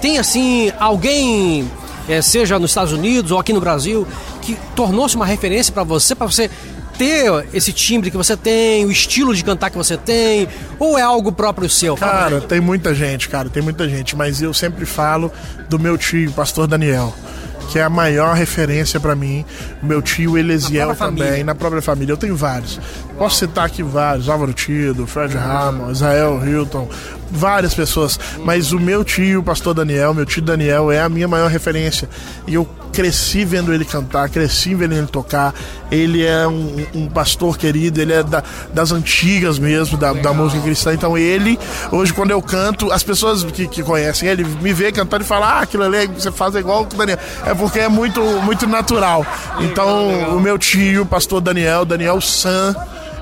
Tem 0.00 0.18
assim 0.18 0.72
alguém, 0.78 1.68
é, 2.08 2.22
seja 2.22 2.58
nos 2.58 2.70
Estados 2.70 2.92
Unidos 2.92 3.30
ou 3.30 3.38
aqui 3.38 3.52
no 3.52 3.60
Brasil, 3.60 4.06
que 4.40 4.56
tornou-se 4.74 5.16
uma 5.16 5.26
referência 5.26 5.72
para 5.72 5.82
você, 5.82 6.14
para 6.14 6.26
você 6.26 6.48
ter 6.96 7.30
esse 7.54 7.72
timbre 7.72 8.10
que 8.10 8.16
você 8.16 8.36
tem, 8.36 8.84
o 8.84 8.90
estilo 8.90 9.34
de 9.34 9.44
cantar 9.44 9.70
que 9.70 9.76
você 9.76 9.96
tem, 9.96 10.48
ou 10.78 10.98
é 10.98 11.02
algo 11.02 11.30
próprio 11.30 11.68
seu? 11.68 11.96
Cara, 11.96 12.40
tem 12.40 12.60
muita 12.60 12.92
gente, 12.94 13.28
cara, 13.28 13.48
tem 13.48 13.62
muita 13.62 13.88
gente, 13.88 14.16
mas 14.16 14.42
eu 14.42 14.52
sempre 14.52 14.84
falo 14.84 15.32
do 15.68 15.78
meu 15.78 15.96
tio, 15.96 16.32
pastor 16.32 16.66
Daniel. 16.66 17.14
Que 17.68 17.78
é 17.78 17.82
a 17.82 17.90
maior 17.90 18.34
referência 18.34 18.98
pra 18.98 19.14
mim. 19.14 19.44
Meu 19.82 20.00
tio 20.02 20.36
Elesiel 20.36 20.94
também, 20.96 21.24
família. 21.26 21.44
na 21.44 21.54
própria 21.54 21.82
família. 21.82 22.12
Eu 22.12 22.16
tenho 22.16 22.34
vários. 22.34 22.80
Posso 23.16 23.36
citar 23.36 23.66
aqui 23.66 23.82
vários: 23.82 24.28
Álvaro 24.28 24.52
Tido, 24.52 25.06
Fred 25.06 25.36
Hammond, 25.36 25.92
Israel 25.92 26.42
Hilton, 26.44 26.88
várias 27.30 27.74
pessoas. 27.74 28.18
Mas 28.44 28.72
o 28.72 28.80
meu 28.80 29.04
tio, 29.04 29.40
o 29.40 29.42
pastor 29.42 29.74
Daniel, 29.74 30.14
meu 30.14 30.26
tio 30.26 30.42
Daniel, 30.42 30.90
é 30.90 31.00
a 31.00 31.08
minha 31.08 31.28
maior 31.28 31.50
referência. 31.50 32.08
E 32.46 32.54
eu 32.54 32.66
cresci 32.98 33.44
vendo 33.44 33.72
ele 33.72 33.84
cantar, 33.84 34.28
cresci 34.28 34.74
vendo 34.74 34.92
ele 34.92 35.06
tocar. 35.06 35.54
Ele 35.88 36.24
é 36.26 36.48
um, 36.48 36.84
um 36.96 37.08
pastor 37.08 37.56
querido, 37.56 38.00
ele 38.00 38.12
é 38.12 38.24
da- 38.24 38.42
das 38.74 38.90
antigas 38.90 39.56
mesmo, 39.56 39.96
da, 39.96 40.12
da 40.12 40.32
música 40.32 40.60
cristã. 40.62 40.92
Então 40.92 41.16
ele, 41.16 41.56
hoje 41.92 42.12
quando 42.12 42.32
eu 42.32 42.42
canto, 42.42 42.90
as 42.90 43.04
pessoas 43.04 43.44
que, 43.44 43.68
que 43.68 43.84
conhecem 43.84 44.28
ele 44.28 44.44
me 44.44 44.72
vê 44.72 44.90
cantando 44.90 45.22
e 45.22 45.26
falam, 45.26 45.48
ah, 45.48 45.60
aquilo 45.60 45.84
ali 45.84 46.08
você 46.08 46.32
faz 46.32 46.56
igual 46.56 46.82
o 46.82 46.86
Daniel. 46.86 47.18
É 47.46 47.54
porque 47.54 47.78
é 47.78 47.88
muito, 47.88 48.20
muito 48.42 48.66
natural. 48.66 49.24
Então 49.60 50.36
o 50.36 50.40
meu 50.40 50.58
tio, 50.58 51.02
o 51.02 51.06
pastor 51.06 51.40
Daniel, 51.40 51.84
Daniel 51.84 52.20
San, 52.20 52.74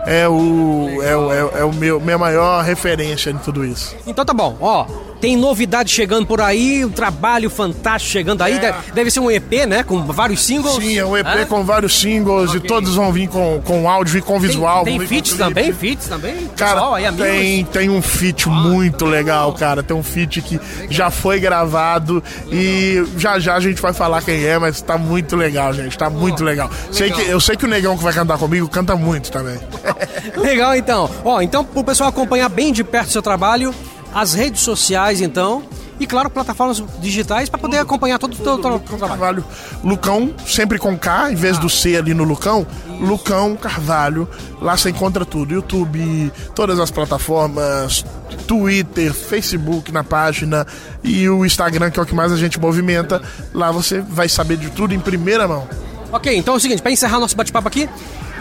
é 0.06 0.26
o, 0.26 1.02
é, 1.02 1.14
o- 1.16 1.32
é, 1.32 1.44
o- 1.44 1.68
é 1.68 1.72
meu, 1.74 2.00
minha 2.00 2.16
maior 2.16 2.64
referência 2.64 3.28
em 3.30 3.36
tudo 3.36 3.62
isso. 3.64 3.94
Então 4.06 4.24
tá 4.24 4.32
bom, 4.32 4.56
ó. 4.58 4.86
Tem 5.20 5.36
novidade 5.36 5.90
chegando 5.90 6.26
por 6.26 6.40
aí, 6.40 6.84
um 6.84 6.90
trabalho 6.90 7.48
fantástico 7.48 8.12
chegando 8.12 8.42
aí. 8.42 8.58
Deve, 8.58 8.92
deve 8.92 9.10
ser 9.10 9.20
um 9.20 9.30
EP, 9.30 9.66
né? 9.66 9.82
Com 9.82 10.04
vários 10.04 10.42
singles. 10.42 10.76
É. 10.76 10.80
Sim, 10.80 10.98
é 10.98 11.04
um 11.04 11.16
EP 11.16 11.26
Hã? 11.26 11.46
com 11.46 11.64
vários 11.64 11.98
singles 11.98 12.54
e 12.54 12.60
todos 12.60 12.94
vão 12.94 13.12
vir 13.12 13.28
com, 13.28 13.60
com 13.64 13.88
áudio 13.88 14.18
e 14.18 14.22
com 14.22 14.38
visual. 14.38 14.84
Tem, 14.84 14.98
tem 14.98 15.06
feats 15.06 15.34
também? 15.34 15.72
Feats 15.72 16.08
também? 16.08 16.48
Cara, 16.56 16.74
Pessoal, 16.74 16.94
aí, 16.94 17.12
tem, 17.12 17.64
tem 17.64 17.90
um 17.90 18.02
feat 18.02 18.48
muito 18.48 19.04
legal, 19.04 19.52
cara. 19.52 19.82
Tem 19.82 19.96
um 19.96 20.02
feat 20.02 20.42
que 20.42 20.60
já 20.90 21.10
foi 21.10 21.40
gravado 21.40 22.22
e 22.50 23.04
já 23.16 23.38
já 23.38 23.56
a 23.56 23.60
gente 23.60 23.80
vai 23.80 23.92
falar 23.92 24.22
quem 24.22 24.44
é, 24.44 24.58
mas 24.58 24.80
tá 24.80 24.98
muito 24.98 25.36
legal, 25.36 25.72
gente. 25.72 25.96
Tá 25.96 26.10
muito 26.10 26.44
legal. 26.44 26.70
Sei 26.90 27.10
que, 27.10 27.22
eu 27.22 27.40
sei 27.40 27.56
que 27.56 27.64
o 27.64 27.68
negão 27.68 27.96
que 27.96 28.04
vai 28.04 28.12
cantar 28.12 28.38
comigo 28.38 28.68
canta 28.68 28.96
muito 28.96 29.30
também. 29.30 29.58
Legal, 30.36 30.74
então. 30.76 31.08
Ó, 31.24 31.40
então, 31.40 31.64
pro 31.64 31.84
pessoal 31.84 32.10
acompanhar 32.10 32.48
bem 32.48 32.72
de 32.72 32.84
perto 32.84 33.08
o 33.08 33.12
seu 33.12 33.22
trabalho, 33.22 33.74
as 34.18 34.32
redes 34.34 34.62
sociais, 34.62 35.20
então. 35.20 35.62
E, 35.98 36.06
claro, 36.06 36.28
plataformas 36.28 36.82
digitais 37.00 37.48
para 37.48 37.58
poder 37.58 37.78
acompanhar 37.78 38.18
todo 38.18 38.34
o 38.34 38.36
teu 38.36 38.58
tra- 38.58 38.78
teu 38.78 38.98
trabalho. 38.98 39.08
Carvalho. 39.08 39.44
Lucão, 39.82 40.34
sempre 40.46 40.78
com 40.78 40.94
K, 40.98 41.32
em 41.32 41.34
vez 41.34 41.56
do 41.58 41.70
C 41.70 41.96
ali 41.96 42.12
no 42.12 42.22
Lucão. 42.22 42.66
Lucão 43.00 43.56
Carvalho. 43.56 44.28
Lá 44.60 44.76
você 44.76 44.90
encontra 44.90 45.24
tudo. 45.24 45.54
YouTube, 45.54 46.30
todas 46.54 46.78
as 46.78 46.90
plataformas, 46.90 48.04
Twitter, 48.46 49.14
Facebook 49.14 49.90
na 49.90 50.04
página 50.04 50.66
e 51.02 51.26
o 51.30 51.46
Instagram, 51.46 51.90
que 51.90 51.98
é 51.98 52.02
o 52.02 52.06
que 52.06 52.14
mais 52.14 52.30
a 52.30 52.36
gente 52.36 52.60
movimenta. 52.60 53.22
Lá 53.54 53.72
você 53.72 54.00
vai 54.02 54.28
saber 54.28 54.58
de 54.58 54.68
tudo 54.70 54.92
em 54.92 55.00
primeira 55.00 55.48
mão. 55.48 55.66
Ok, 56.12 56.36
então 56.36 56.52
é 56.54 56.56
o 56.58 56.60
seguinte, 56.60 56.82
para 56.82 56.92
encerrar 56.92 57.18
nosso 57.18 57.34
bate-papo 57.36 57.68
aqui, 57.68 57.88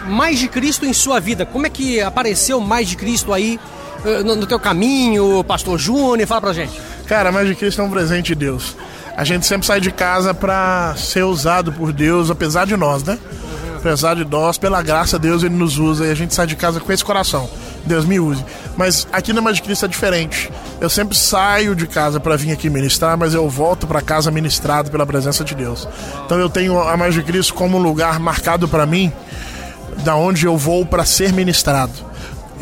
mais 0.06 0.38
de 0.38 0.46
Cristo 0.46 0.84
em 0.84 0.92
sua 0.92 1.18
vida. 1.20 1.46
Como 1.46 1.66
é 1.66 1.70
que 1.70 2.02
apareceu 2.02 2.60
mais 2.60 2.86
de 2.86 2.96
Cristo 2.96 3.32
aí 3.32 3.58
no, 4.24 4.36
no 4.36 4.46
teu 4.46 4.58
caminho, 4.58 5.42
Pastor 5.44 5.78
Júnior? 5.78 6.26
Fala 6.26 6.40
pra 6.40 6.52
gente. 6.52 6.80
Cara, 7.06 7.30
mais 7.32 7.48
de 7.48 7.54
Cristo 7.54 7.80
é 7.80 7.84
um 7.84 7.90
presente 7.90 8.28
de 8.28 8.34
Deus. 8.34 8.76
A 9.16 9.24
gente 9.24 9.46
sempre 9.46 9.66
sai 9.66 9.80
de 9.80 9.90
casa 9.90 10.34
pra 10.34 10.94
ser 10.96 11.24
usado 11.24 11.72
por 11.72 11.92
Deus, 11.92 12.30
apesar 12.30 12.66
de 12.66 12.76
nós, 12.76 13.02
né? 13.02 13.18
Apesar 13.76 14.14
de 14.14 14.24
nós, 14.24 14.58
pela 14.58 14.82
graça 14.82 15.18
de 15.18 15.28
Deus, 15.28 15.42
Ele 15.42 15.54
nos 15.54 15.78
usa 15.78 16.06
e 16.06 16.10
a 16.10 16.14
gente 16.14 16.34
sai 16.34 16.46
de 16.46 16.56
casa 16.56 16.80
com 16.80 16.92
esse 16.92 17.04
coração. 17.04 17.48
Deus 17.86 18.04
me 18.04 18.18
use. 18.18 18.44
Mas 18.76 19.06
aqui 19.12 19.32
na 19.32 19.52
de 19.52 19.62
Cristo 19.62 19.84
é 19.84 19.88
diferente. 19.88 20.50
Eu 20.80 20.90
sempre 20.90 21.16
saio 21.16 21.74
de 21.74 21.86
casa 21.86 22.20
pra 22.20 22.36
vir 22.36 22.52
aqui 22.52 22.68
ministrar, 22.68 23.16
mas 23.16 23.32
eu 23.32 23.48
volto 23.48 23.86
pra 23.86 24.02
casa 24.02 24.30
ministrado 24.30 24.90
pela 24.90 25.06
presença 25.06 25.44
de 25.44 25.54
Deus. 25.54 25.88
Então 26.24 26.38
eu 26.38 26.50
tenho 26.50 26.78
a 26.80 27.08
de 27.08 27.22
Cristo 27.22 27.54
como 27.54 27.78
um 27.78 27.82
lugar 27.82 28.18
marcado 28.18 28.66
pra 28.68 28.84
mim, 28.84 29.12
da 29.98 30.16
onde 30.16 30.44
eu 30.44 30.58
vou 30.58 30.84
pra 30.84 31.04
ser 31.04 31.32
ministrado. 31.32 31.92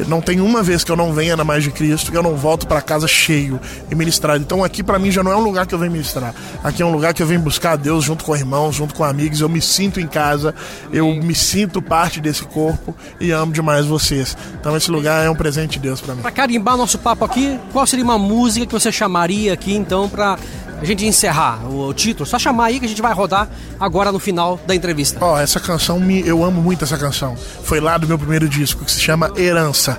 Não 0.06 0.20
tem 0.20 0.40
uma 0.40 0.62
vez 0.62 0.82
que 0.82 0.90
eu 0.90 0.96
não 0.96 1.12
venha 1.12 1.36
na 1.36 1.44
Mais 1.44 1.62
de 1.62 1.70
Cristo 1.70 2.10
que 2.10 2.16
eu 2.16 2.22
não 2.22 2.36
volto 2.36 2.66
para 2.66 2.80
casa 2.80 3.06
cheio 3.06 3.60
e 3.90 3.94
ministrado. 3.94 4.42
Então 4.42 4.64
aqui 4.64 4.82
para 4.82 4.98
mim 4.98 5.10
já 5.10 5.22
não 5.22 5.32
é 5.32 5.36
um 5.36 5.40
lugar 5.40 5.66
que 5.66 5.74
eu 5.74 5.78
venho 5.78 5.92
ministrar. 5.92 6.34
Aqui 6.62 6.82
é 6.82 6.86
um 6.86 6.92
lugar 6.92 7.14
que 7.14 7.22
eu 7.22 7.26
venho 7.26 7.40
buscar 7.40 7.72
a 7.72 7.76
Deus 7.76 8.04
junto 8.04 8.24
com 8.24 8.34
irmãos, 8.36 8.74
junto 8.74 8.94
com 8.94 9.04
amigos. 9.04 9.40
Eu 9.40 9.48
me 9.48 9.60
sinto 9.60 10.00
em 10.00 10.06
casa, 10.06 10.54
eu 10.92 11.14
me 11.14 11.34
sinto 11.34 11.80
parte 11.80 12.20
desse 12.20 12.44
corpo 12.44 12.94
e 13.20 13.30
amo 13.30 13.52
demais 13.52 13.86
vocês. 13.86 14.36
Então 14.60 14.76
esse 14.76 14.90
lugar 14.90 15.24
é 15.24 15.30
um 15.30 15.36
presente 15.36 15.74
de 15.74 15.80
Deus 15.80 16.00
para 16.00 16.14
mim. 16.14 16.22
Pra 16.22 16.30
carimbar 16.30 16.76
nosso 16.76 16.98
papo 16.98 17.24
aqui, 17.24 17.58
qual 17.72 17.86
seria 17.86 18.04
uma 18.04 18.18
música 18.18 18.66
que 18.66 18.72
você 18.72 18.90
chamaria 18.90 19.52
aqui, 19.52 19.74
então, 19.74 20.08
pra 20.08 20.38
a 20.84 20.86
gente 20.86 21.06
encerrar 21.06 21.64
o, 21.66 21.88
o 21.88 21.94
título? 21.94 22.26
Só 22.26 22.38
chamar 22.38 22.66
aí 22.66 22.78
que 22.78 22.86
a 22.86 22.88
gente 22.88 23.02
vai 23.02 23.12
rodar 23.12 23.48
agora 23.78 24.12
no 24.12 24.18
final 24.18 24.58
da 24.66 24.74
entrevista. 24.74 25.18
Ó, 25.24 25.38
essa 25.38 25.58
canção, 25.58 25.98
me, 25.98 26.26
eu 26.26 26.44
amo 26.44 26.60
muito 26.60 26.84
essa 26.84 26.98
canção. 26.98 27.36
Foi 27.64 27.80
lá 27.80 27.96
do 27.98 28.06
meu 28.06 28.18
primeiro 28.18 28.48
disco, 28.48 28.84
que 28.84 28.92
se 28.92 29.00
chama 29.00 29.32
Herança. 29.36 29.98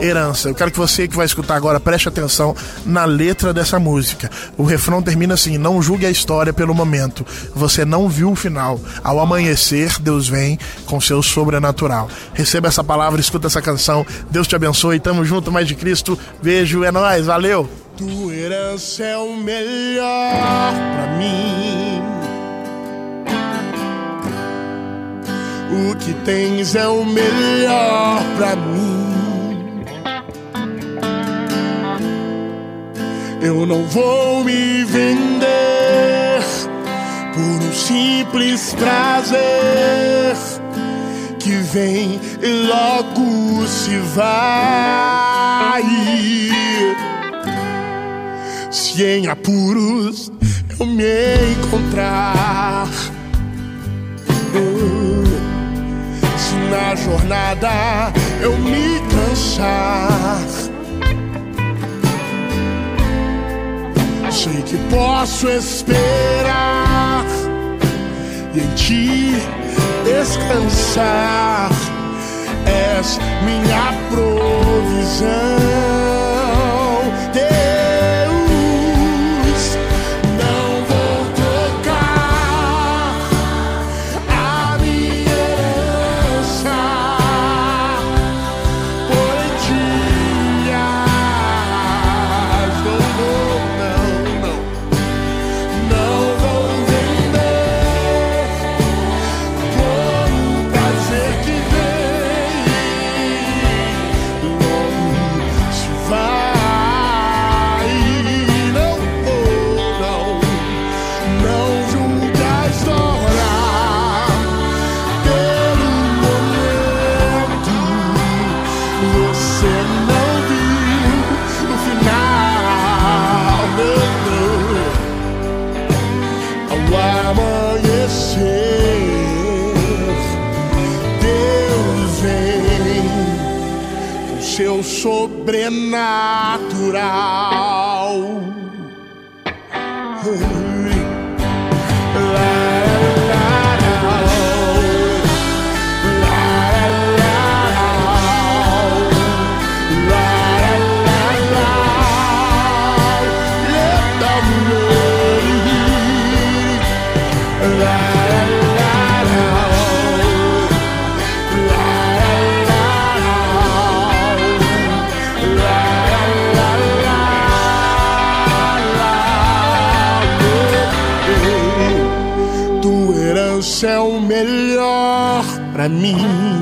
Herança. 0.00 0.48
Eu 0.48 0.54
quero 0.54 0.70
que 0.70 0.78
você 0.78 1.08
que 1.08 1.16
vai 1.16 1.26
escutar 1.26 1.56
agora 1.56 1.80
preste 1.80 2.08
atenção 2.08 2.54
na 2.86 3.04
letra 3.04 3.52
dessa 3.52 3.78
música. 3.78 4.30
O 4.56 4.64
refrão 4.64 5.02
termina 5.02 5.34
assim: 5.34 5.58
Não 5.58 5.82
julgue 5.82 6.06
a 6.06 6.10
história 6.10 6.52
pelo 6.52 6.74
momento. 6.74 7.26
Você 7.54 7.84
não 7.84 8.08
viu 8.08 8.30
o 8.30 8.36
final. 8.36 8.80
Ao 9.02 9.20
amanhecer, 9.20 9.98
Deus 10.00 10.28
vem 10.28 10.58
com 10.86 11.00
seu 11.00 11.22
sobrenatural. 11.22 12.08
Receba 12.32 12.68
essa 12.68 12.84
palavra, 12.84 13.20
escuta 13.20 13.46
essa 13.46 13.60
canção. 13.60 14.06
Deus 14.30 14.46
te 14.46 14.56
abençoe. 14.56 15.00
Tamo 15.00 15.24
junto, 15.24 15.50
mais 15.50 15.66
de 15.66 15.74
Cristo. 15.74 16.18
Beijo, 16.42 16.84
é 16.84 16.90
nóis. 16.90 17.26
Valeu. 17.26 17.83
Tua 17.96 18.34
herança 18.34 19.04
é 19.04 19.16
o 19.16 19.36
melhor 19.36 20.74
pra 20.94 21.16
mim. 21.16 22.02
O 25.70 25.96
que 25.96 26.12
tens 26.24 26.74
é 26.74 26.88
o 26.88 27.04
melhor 27.04 28.20
pra 28.36 28.56
mim. 28.56 29.84
Eu 33.40 33.64
não 33.64 33.84
vou 33.84 34.42
me 34.42 34.82
vender 34.84 36.40
por 37.32 37.42
um 37.42 37.72
simples 37.72 38.74
prazer 38.74 40.34
que 41.38 41.52
vem 41.52 42.20
e 42.42 42.66
logo 42.66 43.64
se 43.68 43.98
vai. 44.16 45.82
Em 48.96 49.26
apuros 49.26 50.30
eu 50.78 50.86
me 50.86 51.04
encontrar, 51.52 52.86
se 56.38 56.54
na 56.70 56.94
jornada 56.94 58.12
eu 58.40 58.56
me 58.58 59.00
cansar, 59.10 60.46
sei 64.30 64.62
que 64.62 64.76
posso 64.90 65.48
esperar 65.48 67.24
e 68.54 68.60
em 68.60 68.74
ti 68.76 69.32
descansar. 70.04 71.70
És 72.66 73.18
minha 73.44 73.92
provisão, 74.08 75.34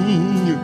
mim. 0.03 0.59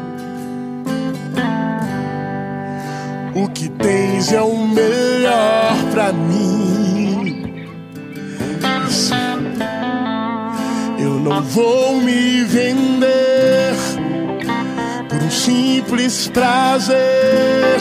O 3.34 3.48
que 3.48 3.68
tens 3.68 4.32
é 4.32 4.40
o 4.40 4.66
melhor 4.66 5.74
pra 5.92 6.12
mim. 6.12 7.68
Eu 10.98 11.20
não 11.20 11.42
vou 11.42 12.00
me 12.00 12.42
vender 12.44 13.74
por 15.08 15.22
um 15.22 15.30
simples 15.30 16.28
prazer 16.28 17.78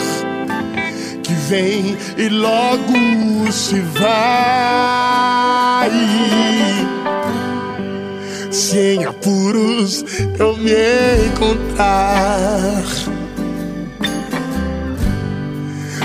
que 1.22 1.32
vem 1.32 1.96
e 2.16 2.28
logo 2.28 3.50
se 3.50 3.80
vai. 3.80 4.78
Se 8.58 8.96
em 8.96 9.04
apuros 9.04 10.04
eu 10.36 10.56
me 10.56 10.72
encontrar, 11.28 12.82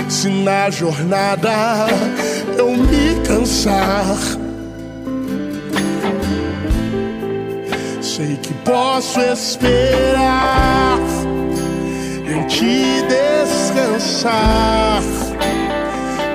se 0.08 0.28
na 0.28 0.70
jornada 0.70 1.88
eu 2.56 2.70
me 2.70 3.20
cansar, 3.26 4.16
sei 8.00 8.36
que 8.36 8.54
posso 8.64 9.20
esperar 9.20 11.00
em 12.24 12.46
te 12.46 13.02
descansar. 13.82 15.02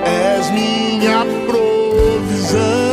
És 0.05 0.49
minha 0.51 1.25
provisão. 1.47 2.88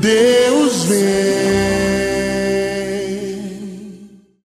Deus 0.00 0.84
vem. 0.84 1.81